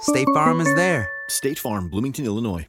State 0.00 0.28
Farm 0.32 0.60
is 0.60 0.72
there. 0.76 1.10
State 1.28 1.58
Farm, 1.58 1.88
Bloomington, 1.88 2.24
Illinois. 2.24 2.68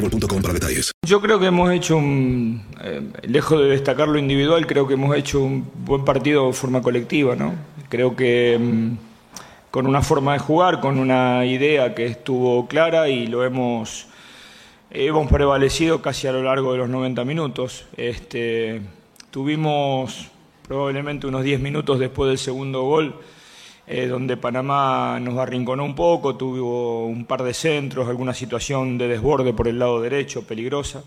boostmobile.com 0.00 0.42
para 0.42 0.54
detalles. 0.54 0.92
Yo 1.06 1.20
creo 1.20 1.38
que 1.38 1.46
hemos 1.46 1.70
hecho 1.72 1.96
un, 1.96 2.62
eh, 2.82 3.02
lejos 3.22 3.60
de 3.60 3.66
destacar 3.68 4.08
lo 4.08 4.18
individual, 4.18 4.66
creo 4.66 4.86
que 4.86 4.94
hemos 4.94 5.16
hecho 5.16 5.40
un 5.40 5.70
buen 5.84 6.04
partido 6.04 6.46
de 6.46 6.52
forma 6.52 6.82
colectiva, 6.82 7.36
¿no? 7.36 7.54
Creo 7.88 8.16
que 8.16 8.58
mm, 8.58 8.96
con 9.70 9.86
una 9.86 10.02
forma 10.02 10.32
de 10.32 10.38
jugar, 10.38 10.80
con 10.80 10.98
una 10.98 11.44
idea 11.46 11.94
que 11.94 12.06
estuvo 12.06 12.66
clara 12.66 13.08
y 13.08 13.26
lo 13.26 13.44
hemos, 13.44 14.06
hemos 14.90 15.30
prevalecido 15.30 16.02
casi 16.02 16.26
a 16.26 16.32
lo 16.32 16.42
largo 16.42 16.72
de 16.72 16.78
los 16.78 16.88
90 16.88 17.24
minutos. 17.24 17.86
Este, 17.96 18.80
tuvimos 19.30 20.28
probablemente 20.66 21.26
unos 21.26 21.44
10 21.44 21.60
minutos 21.60 21.98
después 21.98 22.28
del 22.28 22.38
segundo 22.38 22.82
gol, 22.82 23.16
eh, 23.92 24.06
donde 24.06 24.36
Panamá 24.36 25.18
nos 25.20 25.36
arrinconó 25.36 25.84
un 25.84 25.96
poco, 25.96 26.36
tuvo 26.36 27.06
un 27.06 27.24
par 27.24 27.42
de 27.42 27.52
centros, 27.52 28.08
alguna 28.08 28.32
situación 28.32 28.96
de 28.98 29.08
desborde 29.08 29.52
por 29.52 29.66
el 29.66 29.80
lado 29.80 30.00
derecho, 30.00 30.46
peligrosa, 30.46 31.02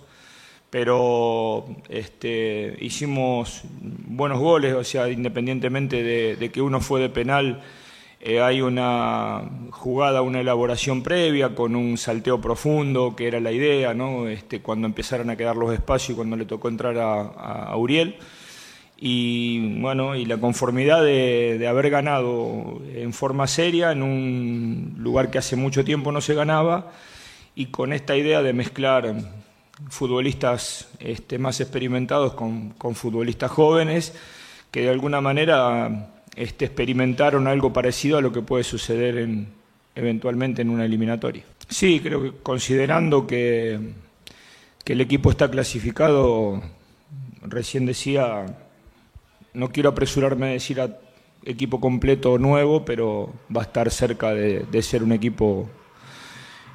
pero 0.69 1.65
este, 1.87 2.75
hicimos 2.81 3.61
buenos 3.79 4.37
goles, 4.39 4.73
o 4.73 4.83
sea, 4.83 5.09
independientemente 5.09 6.03
de, 6.03 6.51
que 6.51 6.61
uno 6.61 6.81
fue 6.81 6.99
de 6.99 7.07
penal, 7.07 7.61
eh, 8.19 8.41
hay 8.41 8.59
una 8.59 9.49
jugada, 9.71 10.21
una 10.21 10.41
elaboración 10.41 11.03
previa 11.03 11.55
con 11.55 11.77
un 11.77 11.97
salteo 11.97 12.41
profundo, 12.41 13.15
que 13.15 13.29
era 13.29 13.39
la 13.39 13.53
idea, 13.53 13.93
¿no? 13.93 14.27
este, 14.27 14.61
cuando 14.61 14.87
empezaron 14.87 15.29
a 15.29 15.37
quedar 15.37 15.55
los 15.55 15.73
espacios 15.73 16.09
y 16.09 16.15
cuando 16.15 16.35
le 16.35 16.43
tocó 16.43 16.67
entrar 16.67 16.97
a, 16.97 17.21
a 17.21 17.77
Uriel 17.77 18.17
y 19.05 19.59
bueno, 19.81 20.15
y 20.15 20.23
la 20.23 20.37
conformidad 20.37 21.03
de, 21.03 21.67
haber 21.67 21.89
ganado 21.89 22.81
en 22.95 23.11
forma 23.11 23.47
seria 23.47 23.91
en 23.91 24.01
un 24.01 24.95
lugar 24.97 25.29
que 25.29 25.37
hace 25.37 25.57
mucho 25.57 25.83
tiempo 25.83 26.13
no 26.13 26.21
se 26.21 26.33
ganaba 26.33 26.93
y 27.53 27.65
con 27.65 27.91
esta 27.91 28.15
idea 28.15 28.41
de 28.41 28.53
mezclar 28.53 29.13
futbolistas 29.89 30.87
este, 30.99 31.37
más 31.37 31.59
experimentados 31.59 32.33
con, 32.33 32.75
futbolistas 32.95 33.51
jóvenes 33.51 34.13
que 34.71 34.83
de 34.83 34.91
alguna 34.91 35.19
manera 35.19 36.13
este, 36.37 36.63
experimentaron 36.63 37.49
algo 37.49 37.73
parecido 37.73 38.19
a 38.19 38.21
lo 38.21 38.31
que 38.31 38.41
puede 38.41 38.63
suceder 38.63 39.17
en, 39.17 39.49
eventualmente 39.95 40.61
en 40.61 40.69
una 40.69 40.85
eliminatoria. 40.85 41.43
Sí, 41.67 41.99
creo 41.99 42.23
que 42.23 42.31
considerando 42.41 43.27
que 43.27 43.77
el 44.85 45.01
equipo 45.01 45.29
está 45.29 45.51
clasificado, 45.51 46.63
recién 47.41 47.85
decía 47.85 48.45
no 49.53 49.69
quiero 49.69 49.89
apresurarme 49.89 50.47
a 50.47 50.49
decir 50.49 50.81
a 50.81 50.97
equipo 51.45 51.79
completo 51.79 52.37
nuevo, 52.37 52.85
pero 52.85 53.33
va 53.55 53.61
a 53.61 53.65
estar 53.65 53.91
cerca 53.91 54.33
de, 54.33 54.81
ser 54.81 55.03
un 55.03 55.11
equipo 55.11 55.69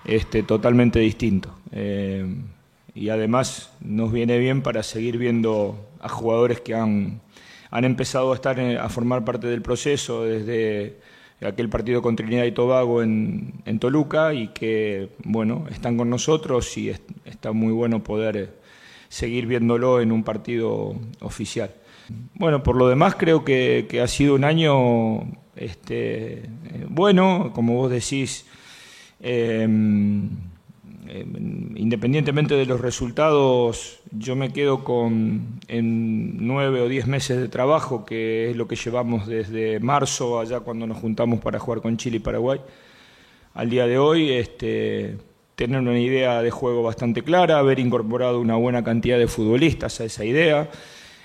este, 0.04 0.42
totalmente 0.42 0.98
distinto. 0.98 1.54
Eh, 1.72 2.26
y 2.94 3.10
además 3.10 3.72
nos 3.80 4.12
viene 4.12 4.38
bien 4.38 4.62
para 4.62 4.82
seguir 4.82 5.18
viendo 5.18 5.88
a 6.00 6.08
jugadores 6.08 6.60
que 6.60 6.74
han, 6.74 7.20
han 7.70 7.84
empezado 7.84 8.32
a 8.32 8.34
estar 8.34 8.58
a 8.60 8.88
formar 8.88 9.24
parte 9.24 9.46
del 9.46 9.62
proceso 9.62 10.24
desde 10.24 10.98
aquel 11.40 11.68
partido 11.68 12.02
con 12.02 12.16
Trinidad 12.16 12.44
y 12.44 12.52
Tobago 12.52 13.02
en, 13.02 13.54
en 13.64 13.78
Toluca 13.78 14.34
y 14.34 14.48
que 14.48 15.10
bueno 15.22 15.66
están 15.70 15.96
con 15.96 16.10
nosotros 16.10 16.76
y 16.76 16.90
es, 16.90 17.00
está 17.24 17.52
muy 17.52 17.72
bueno 17.72 18.02
poder 18.02 18.58
seguir 19.08 19.46
viéndolo 19.46 20.00
en 20.00 20.10
un 20.10 20.24
partido 20.24 20.96
oficial. 21.20 21.72
Bueno, 22.34 22.62
por 22.62 22.76
lo 22.76 22.88
demás 22.88 23.14
creo 23.16 23.44
que, 23.44 24.00
ha 24.02 24.08
sido 24.08 24.34
un 24.34 24.44
año 24.44 25.20
este, 25.56 26.42
bueno, 26.88 27.52
como 27.54 27.74
vos 27.74 27.90
decís, 27.90 28.46
eh, 29.20 29.66
eh, 31.10 31.24
independientemente 31.76 32.54
de 32.54 32.66
los 32.66 32.82
resultados, 32.82 34.00
yo 34.10 34.36
me 34.36 34.52
quedo 34.52 34.84
con 34.84 35.58
en 35.66 36.46
nueve 36.46 36.82
o 36.82 36.88
diez 36.88 37.06
meses 37.06 37.38
de 37.38 37.48
trabajo, 37.48 38.04
que 38.04 38.50
es 38.50 38.56
lo 38.56 38.68
que 38.68 38.76
llevamos 38.76 39.26
desde 39.26 39.80
marzo, 39.80 40.38
allá 40.38 40.60
cuando 40.60 40.86
nos 40.86 40.98
juntamos 40.98 41.40
para 41.40 41.58
jugar 41.58 41.80
con 41.80 41.96
Chile 41.96 42.18
y 42.18 42.20
Paraguay, 42.20 42.60
al 43.54 43.70
día 43.70 43.86
de 43.86 43.96
hoy, 43.96 44.32
este, 44.32 45.16
tener 45.56 45.80
una 45.80 45.98
idea 45.98 46.42
de 46.42 46.50
juego 46.50 46.82
bastante 46.82 47.22
clara, 47.22 47.58
haber 47.58 47.78
incorporado 47.78 48.38
una 48.38 48.56
buena 48.56 48.84
cantidad 48.84 49.18
de 49.18 49.28
futbolistas 49.28 50.00
a 50.00 50.04
esa 50.04 50.26
idea. 50.26 50.68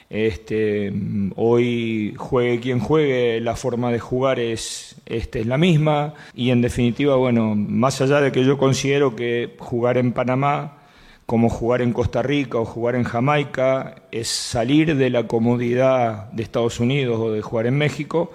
Este, 0.10 0.94
hoy 1.36 2.14
juegue 2.18 2.60
quien 2.60 2.80
juegue, 2.80 3.40
la 3.42 3.56
forma 3.56 3.92
de 3.92 4.00
jugar 4.00 4.40
es, 4.40 4.96
este, 5.06 5.42
es 5.42 5.48
la 5.48 5.58
misma. 5.58 6.14
Y 6.36 6.52
en 6.52 6.62
definitiva, 6.62 7.16
bueno, 7.16 7.56
más 7.56 8.02
allá 8.02 8.22
de 8.22 8.32
que 8.32 8.46
yo 8.46 8.58
considero 8.58 9.16
que 9.16 9.56
jugar 9.60 9.98
en 9.98 10.12
Panamá 10.14 10.80
como 11.26 11.50
jugar 11.50 11.82
en 11.82 11.94
Costa 11.94 12.22
Rica 12.22 12.58
o 12.58 12.66
jugar 12.66 12.96
en 12.96 13.04
Jamaica 13.04 13.96
es 14.12 14.28
salir 14.28 14.96
de 14.96 15.10
la 15.10 15.26
comodidad 15.26 16.32
de 16.32 16.44
Estados 16.44 16.80
Unidos 16.80 17.18
o 17.20 17.32
de 17.32 17.42
jugar 17.42 17.68
en 17.68 17.78
México, 17.78 18.32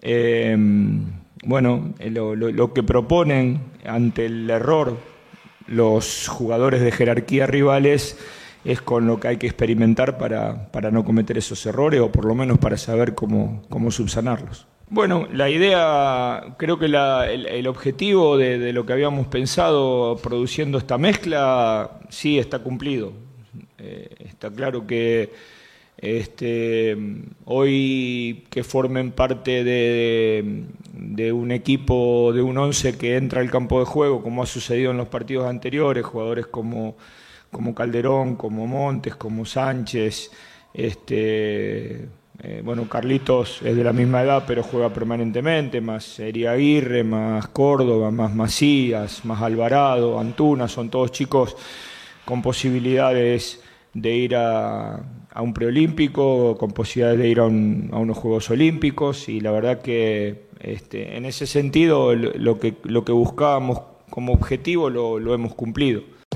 eh, 0.00 0.56
bueno, 1.44 1.92
lo, 1.98 2.36
lo, 2.36 2.52
lo 2.52 2.72
que 2.72 2.82
proponen 2.84 3.60
ante 3.84 4.26
el 4.26 4.48
error 4.48 4.96
los 5.66 6.28
jugadores 6.28 6.80
de 6.80 6.92
jerarquía 6.92 7.46
rivales 7.46 8.16
es 8.64 8.80
con 8.80 9.06
lo 9.06 9.18
que 9.18 9.28
hay 9.28 9.36
que 9.36 9.46
experimentar 9.46 10.18
para, 10.18 10.70
para 10.70 10.90
no 10.90 11.04
cometer 11.04 11.38
esos 11.38 11.64
errores 11.66 12.00
o 12.00 12.10
por 12.12 12.24
lo 12.24 12.34
menos 12.34 12.58
para 12.58 12.76
saber 12.76 13.14
cómo, 13.14 13.62
cómo 13.68 13.90
subsanarlos. 13.90 14.66
Bueno, 14.88 15.26
la 15.32 15.48
idea, 15.48 16.54
creo 16.58 16.78
que 16.78 16.84
el, 16.84 17.66
objetivo 17.66 18.36
de, 18.36 18.74
lo 18.74 18.84
que 18.84 18.92
habíamos 18.92 19.26
pensado 19.26 20.18
produciendo 20.22 20.76
esta 20.76 20.98
mezcla 20.98 21.98
sí 22.10 22.38
está 22.38 22.58
cumplido. 22.58 23.14
Eh, 23.78 24.14
está 24.18 24.50
claro 24.50 24.86
que 24.86 25.32
este, 25.96 26.94
hoy 27.46 28.44
que 28.50 28.64
formen 28.64 29.12
parte 29.12 29.64
de, 29.64 31.32
un 31.32 31.52
equipo, 31.52 32.32
de 32.34 32.42
un 32.42 32.58
once 32.58 32.98
que 32.98 33.16
entra 33.16 33.40
al 33.40 33.50
campo 33.50 33.78
de 33.78 33.86
juego, 33.86 34.22
como 34.22 34.42
ha 34.42 34.46
sucedido 34.46 34.90
en 34.90 34.98
los 34.98 35.08
partidos 35.08 35.46
anteriores, 35.46 36.04
jugadores 36.04 36.48
como, 36.48 36.96
como 37.52 37.74
Calderón, 37.74 38.34
como 38.36 38.66
Montes, 38.66 39.14
como 39.14 39.44
Sánchez, 39.44 40.30
este, 40.72 42.08
eh, 42.42 42.62
bueno, 42.64 42.88
Carlitos 42.88 43.60
es 43.62 43.76
de 43.76 43.84
la 43.84 43.92
misma 43.92 44.22
edad, 44.22 44.44
pero 44.46 44.62
juega 44.62 44.92
permanentemente, 44.92 45.80
más 45.80 46.18
Eria 46.18 46.52
Aguirre, 46.52 47.04
más 47.04 47.46
Córdoba, 47.48 48.10
más 48.10 48.34
Macías, 48.34 49.24
más 49.26 49.42
Alvarado, 49.42 50.18
Antuna, 50.18 50.66
son 50.66 50.88
todos 50.88 51.12
chicos 51.12 51.54
con 52.24 52.40
posibilidades 52.40 53.62
de 53.92 54.16
ir 54.16 54.34
a, 54.34 55.04
un 55.36 55.52
preolímpico, 55.52 56.56
con 56.56 56.72
posibilidades 56.72 57.18
de 57.20 57.28
ir 57.28 57.40
a, 57.40 57.44
unos 57.44 58.16
Juegos 58.16 58.50
Olímpicos, 58.50 59.28
y 59.28 59.40
la 59.40 59.50
verdad 59.50 59.82
que 59.82 60.46
este, 60.58 61.18
en 61.18 61.26
ese 61.26 61.46
sentido 61.46 62.14
lo 62.14 62.58
que, 62.58 62.76
lo 62.84 63.04
que 63.04 63.12
buscábamos 63.12 63.82
como 64.08 64.32
objetivo 64.32 64.88
lo 64.88 65.34
hemos 65.34 65.54
cumplido. 65.54 66.02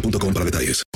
boostmobile 0.00 0.32
para 0.32 0.44
detalles. 0.44 0.95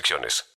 restricciones. 0.00 0.44